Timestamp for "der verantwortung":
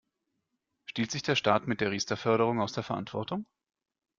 2.73-3.45